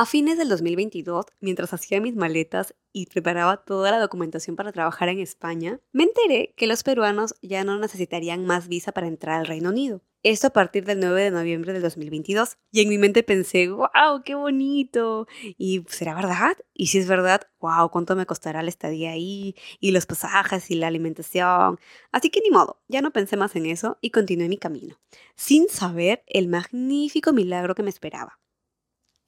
[0.00, 5.10] A fines del 2022, mientras hacía mis maletas y preparaba toda la documentación para trabajar
[5.10, 9.46] en España, me enteré que los peruanos ya no necesitarían más visa para entrar al
[9.46, 10.00] Reino Unido.
[10.22, 12.56] Esto a partir del 9 de noviembre del 2022.
[12.72, 15.26] Y en mi mente pensé, wow, qué bonito.
[15.58, 16.56] ¿Y será verdad?
[16.72, 19.54] Y si es verdad, wow, ¿cuánto me costará la estadía ahí?
[19.80, 21.78] Y los pasajes y la alimentación.
[22.10, 24.98] Así que ni modo, ya no pensé más en eso y continué mi camino,
[25.36, 28.40] sin saber el magnífico milagro que me esperaba.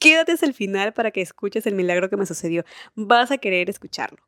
[0.02, 2.64] Quédate hasta el final para que escuches el milagro que me sucedió.
[2.96, 4.18] Vas a querer escucharlo.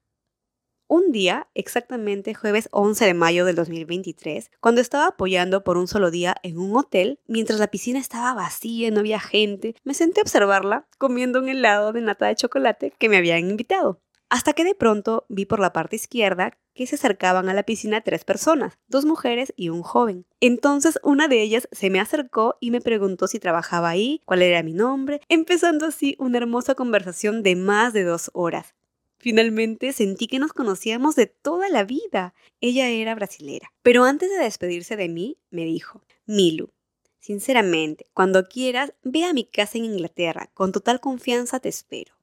[0.86, 6.12] Un día, exactamente jueves 11 de mayo del 2023, cuando estaba apoyando por un solo
[6.12, 10.20] día en un hotel, mientras la piscina estaba vacía y no había gente, me senté
[10.20, 14.03] a observarla comiendo un helado de nata de chocolate que me habían invitado.
[14.34, 18.00] Hasta que de pronto vi por la parte izquierda que se acercaban a la piscina
[18.00, 20.26] tres personas, dos mujeres y un joven.
[20.40, 24.64] Entonces una de ellas se me acercó y me preguntó si trabajaba ahí, cuál era
[24.64, 28.74] mi nombre, empezando así una hermosa conversación de más de dos horas.
[29.18, 32.34] Finalmente sentí que nos conocíamos de toda la vida.
[32.60, 33.70] Ella era brasilera.
[33.84, 36.72] Pero antes de despedirse de mí, me dijo, Milu,
[37.20, 40.50] sinceramente, cuando quieras, ve a mi casa en Inglaterra.
[40.54, 42.14] Con total confianza te espero.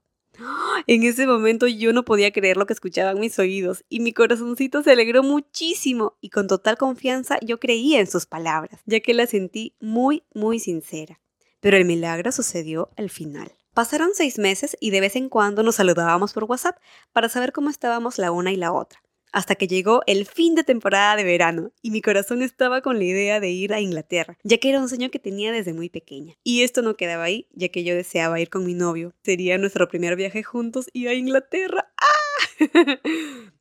[0.86, 4.82] En ese momento yo no podía creer lo que escuchaban mis oídos y mi corazoncito
[4.82, 9.26] se alegró muchísimo y con total confianza yo creía en sus palabras, ya que la
[9.26, 11.20] sentí muy, muy sincera.
[11.60, 13.52] Pero el milagro sucedió al final.
[13.74, 16.76] Pasaron seis meses y de vez en cuando nos saludábamos por WhatsApp
[17.12, 19.01] para saber cómo estábamos la una y la otra
[19.32, 23.04] hasta que llegó el fin de temporada de verano y mi corazón estaba con la
[23.04, 26.34] idea de ir a Inglaterra, ya que era un sueño que tenía desde muy pequeña.
[26.44, 29.14] Y esto no quedaba ahí, ya que yo deseaba ir con mi novio.
[29.24, 31.92] Sería nuestro primer viaje juntos y a Inglaterra.
[31.96, 32.58] ¡Ah!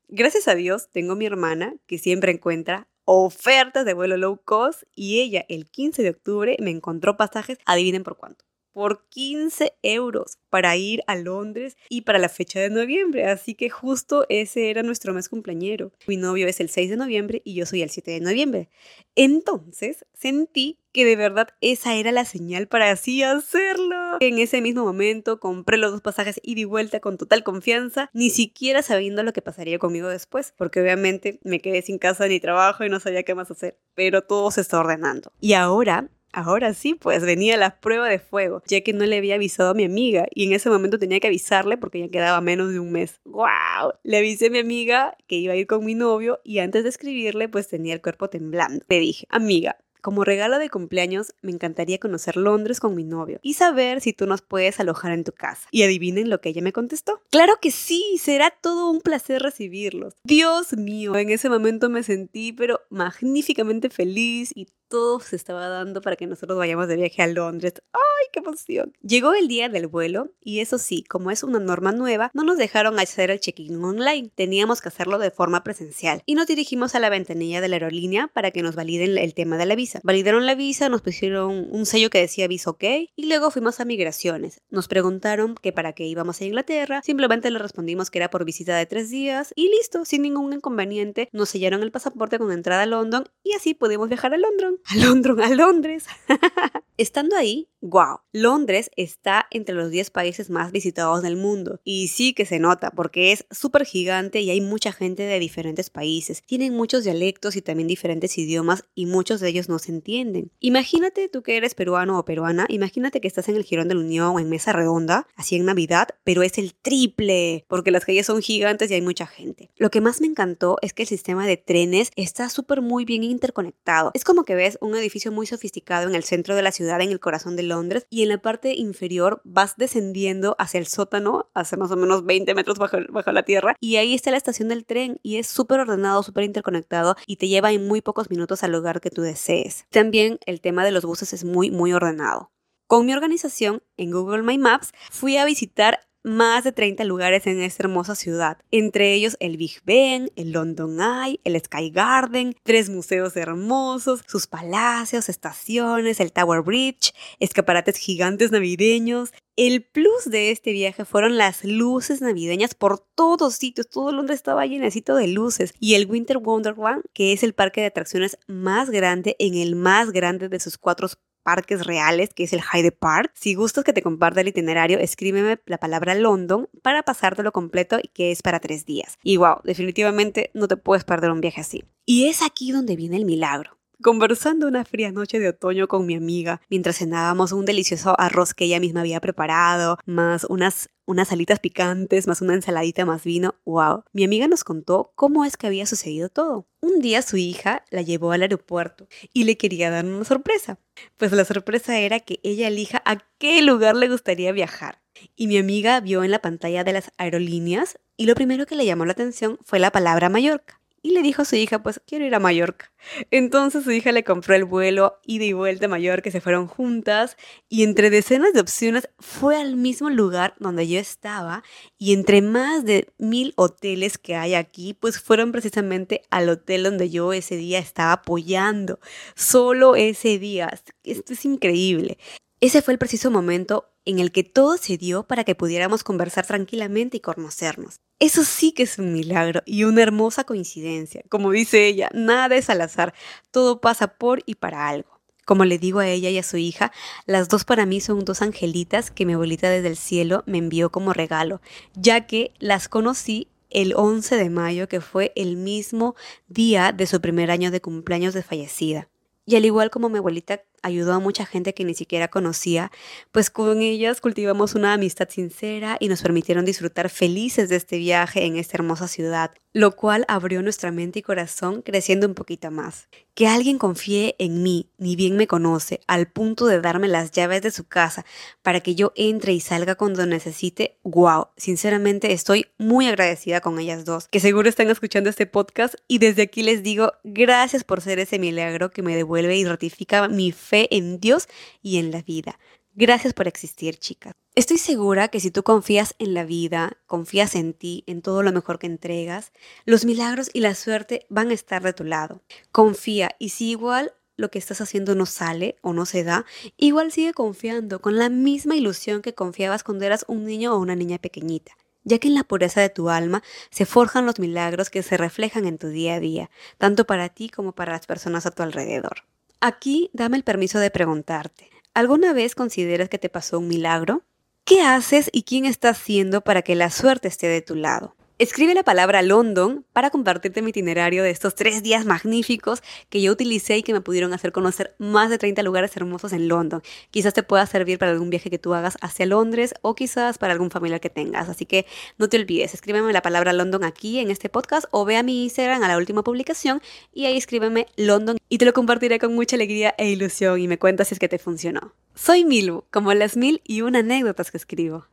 [0.09, 5.21] Gracias a Dios tengo mi hermana que siempre encuentra ofertas de vuelo low cost y
[5.21, 10.75] ella el 15 de octubre me encontró pasajes, adivinen por cuánto por 15 euros para
[10.75, 13.25] ir a Londres y para la fecha de noviembre.
[13.25, 15.91] Así que justo ese era nuestro mes cumpleañero.
[16.07, 18.69] Mi novio es el 6 de noviembre y yo soy el 7 de noviembre.
[19.15, 24.17] Entonces sentí que de verdad esa era la señal para así hacerlo.
[24.19, 28.29] En ese mismo momento compré los dos pasajes y di vuelta con total confianza, ni
[28.29, 32.83] siquiera sabiendo lo que pasaría conmigo después, porque obviamente me quedé sin casa ni trabajo
[32.83, 35.31] y no sabía qué más hacer, pero todo se está ordenando.
[35.39, 39.35] Y ahora Ahora sí, pues venía la prueba de fuego, ya que no le había
[39.35, 42.71] avisado a mi amiga y en ese momento tenía que avisarle porque ya quedaba menos
[42.71, 43.19] de un mes.
[43.25, 43.93] ¡Wow!
[44.03, 46.89] Le avisé a mi amiga que iba a ir con mi novio y antes de
[46.89, 48.85] escribirle pues tenía el cuerpo temblando.
[48.87, 53.53] Le dije, amiga, como regalo de cumpleaños, me encantaría conocer Londres con mi novio y
[53.53, 55.67] saber si tú nos puedes alojar en tu casa.
[55.69, 57.21] Y adivinen lo que ella me contestó.
[57.29, 60.15] Claro que sí, será todo un placer recibirlos.
[60.23, 66.01] Dios mío, en ese momento me sentí pero magníficamente feliz y todo se estaba dando
[66.01, 67.75] para que nosotros vayamos de viaje a Londres.
[67.93, 68.93] ¡Ay, qué emoción!
[69.01, 72.57] Llegó el día del vuelo y eso sí, como es una norma nueva, no nos
[72.57, 74.31] dejaron hacer el check-in online.
[74.35, 78.27] Teníamos que hacerlo de forma presencial y nos dirigimos a la ventanilla de la aerolínea
[78.33, 80.01] para que nos validen el tema de la visa.
[80.03, 82.83] Validaron la visa, nos pusieron un sello que decía visa ok
[83.15, 84.61] y luego fuimos a migraciones.
[84.69, 88.75] Nos preguntaron que para qué íbamos a Inglaterra, simplemente le respondimos que era por visita
[88.75, 92.87] de tres días y listo, sin ningún inconveniente, nos sellaron el pasaporte con entrada a
[92.87, 96.05] London y así pudimos viajar a London a Londres, a Londres.
[97.01, 101.79] Estando ahí, wow, Londres está entre los 10 países más visitados del mundo.
[101.83, 105.89] Y sí que se nota, porque es súper gigante y hay mucha gente de diferentes
[105.89, 106.43] países.
[106.45, 110.51] Tienen muchos dialectos y también diferentes idiomas y muchos de ellos no se entienden.
[110.59, 114.01] Imagínate tú que eres peruano o peruana, imagínate que estás en el Girón de la
[114.01, 118.27] Unión o en Mesa Redonda, así en Navidad, pero es el triple, porque las calles
[118.27, 119.71] son gigantes y hay mucha gente.
[119.77, 123.23] Lo que más me encantó es que el sistema de trenes está súper muy bien
[123.23, 124.11] interconectado.
[124.13, 127.11] Es como que ves un edificio muy sofisticado en el centro de la ciudad, en
[127.11, 131.77] el corazón de Londres, y en la parte inferior vas descendiendo hacia el sótano, hace
[131.77, 134.85] más o menos 20 metros bajo, bajo la tierra, y ahí está la estación del
[134.85, 138.73] tren, y es súper ordenado, súper interconectado, y te lleva en muy pocos minutos al
[138.73, 139.85] lugar que tú desees.
[139.91, 142.51] También el tema de los buses es muy, muy ordenado.
[142.87, 147.61] Con mi organización en Google My Maps fui a visitar más de 30 lugares en
[147.61, 152.89] esta hermosa ciudad, entre ellos el Big Ben, el London Eye, el Sky Garden, tres
[152.89, 159.31] museos hermosos, sus palacios, estaciones, el Tower Bridge, escaparates gigantes navideños.
[159.57, 164.65] El plus de este viaje fueron las luces navideñas por todos sitios, todo Londres estaba
[164.65, 165.73] llenecito de luces.
[165.79, 170.11] Y el Winter Wonderland, que es el parque de atracciones más grande en el más
[170.11, 171.07] grande de sus cuatro
[171.43, 173.31] parques reales, que es el Hyde Park.
[173.35, 178.07] Si gustas que te comparta el itinerario, escríbeme la palabra London para pasártelo completo y
[178.09, 179.17] que es para tres días.
[179.23, 181.83] Y wow, definitivamente no te puedes perder un viaje así.
[182.05, 183.80] Y es aquí donde viene el milagro.
[184.01, 188.65] Conversando una fría noche de otoño con mi amiga, mientras cenábamos un delicioso arroz que
[188.65, 193.55] ella misma había preparado, más unas unas alitas picantes, más una ensaladita más vino.
[193.65, 194.03] ¡Wow!
[194.13, 196.67] Mi amiga nos contó cómo es que había sucedido todo.
[196.79, 200.79] Un día su hija la llevó al aeropuerto y le quería dar una sorpresa.
[201.17, 205.01] Pues la sorpresa era que ella elija a qué lugar le gustaría viajar.
[205.35, 208.85] Y mi amiga vio en la pantalla de las aerolíneas y lo primero que le
[208.85, 212.25] llamó la atención fue la palabra Mallorca y le dijo a su hija, pues quiero
[212.25, 212.91] ir a Mallorca.
[213.31, 217.37] Entonces su hija le compró el vuelo ida y vuelta a Mallorca, se fueron juntas
[217.69, 221.63] y entre decenas de opciones fue al mismo lugar donde yo estaba
[221.97, 227.09] y entre más de mil hoteles que hay aquí, pues fueron precisamente al hotel donde
[227.09, 228.99] yo ese día estaba apoyando.
[229.35, 230.69] Solo ese día.
[231.03, 232.17] Esto es increíble.
[232.61, 236.45] Ese fue el preciso momento en el que todo se dio para que pudiéramos conversar
[236.45, 237.95] tranquilamente y conocernos.
[238.19, 241.23] Eso sí que es un milagro y una hermosa coincidencia.
[241.27, 243.15] Como dice ella, nada es al azar,
[243.49, 245.09] todo pasa por y para algo.
[245.43, 246.91] Como le digo a ella y a su hija,
[247.25, 250.91] las dos para mí son dos angelitas que mi abuelita desde el cielo me envió
[250.91, 251.61] como regalo,
[251.95, 256.15] ya que las conocí el 11 de mayo, que fue el mismo
[256.47, 259.09] día de su primer año de cumpleaños de fallecida.
[259.47, 262.91] Y al igual como mi abuelita ayudó a mucha gente que ni siquiera conocía,
[263.31, 268.45] pues con ellas cultivamos una amistad sincera y nos permitieron disfrutar felices de este viaje
[268.45, 273.07] en esta hermosa ciudad, lo cual abrió nuestra mente y corazón creciendo un poquito más.
[273.33, 277.61] Que alguien confíe en mí, ni bien me conoce, al punto de darme las llaves
[277.61, 278.25] de su casa
[278.61, 284.03] para que yo entre y salga cuando necesite, wow, sinceramente estoy muy agradecida con ellas
[284.03, 288.19] dos, que seguro están escuchando este podcast y desde aquí les digo gracias por ser
[288.19, 291.47] ese milagro que me devuelve y ratifica mi fe en Dios
[291.81, 292.59] y en la vida.
[292.93, 294.33] Gracias por existir, chicas.
[294.53, 298.51] Estoy segura que si tú confías en la vida, confías en ti, en todo lo
[298.51, 299.53] mejor que entregas,
[299.85, 302.41] los milagros y la suerte van a estar de tu lado.
[302.73, 306.45] Confía y si igual lo que estás haciendo no sale o no se da,
[306.75, 310.95] igual sigue confiando con la misma ilusión que confiabas cuando eras un niño o una
[310.95, 315.03] niña pequeñita ya que en la pureza de tu alma se forjan los milagros que
[315.03, 318.51] se reflejan en tu día a día, tanto para ti como para las personas a
[318.51, 319.23] tu alrededor.
[319.59, 324.23] Aquí dame el permiso de preguntarte, ¿alguna vez consideras que te pasó un milagro?
[324.65, 328.15] ¿Qué haces y quién estás haciendo para que la suerte esté de tu lado?
[328.41, 333.31] Escribe la palabra London para compartirte mi itinerario de estos tres días magníficos que yo
[333.31, 336.81] utilicé y que me pudieron hacer conocer más de 30 lugares hermosos en London.
[337.11, 340.53] Quizás te pueda servir para algún viaje que tú hagas hacia Londres o quizás para
[340.53, 341.49] algún familiar que tengas.
[341.49, 341.85] Así que
[342.17, 345.43] no te olvides, escríbeme la palabra London aquí en este podcast o ve a mi
[345.43, 346.81] Instagram a la última publicación
[347.13, 350.79] y ahí escríbeme London y te lo compartiré con mucha alegría e ilusión y me
[350.79, 351.93] cuentas si es que te funcionó.
[352.15, 355.10] Soy Milu, como las mil y una anécdotas que escribo.